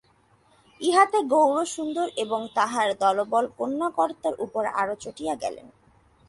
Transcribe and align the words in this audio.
ইহাতে 0.81 1.19
গৌরসুন্দর 1.31 2.07
এবং 2.15 2.41
তাঁহার 2.55 2.89
দলবল 3.03 3.45
কন্যাকর্তার 3.57 4.35
উপর 4.39 4.63
আরো 4.81 4.95
চটিয়া 5.03 5.33
গেলেন। 5.35 5.67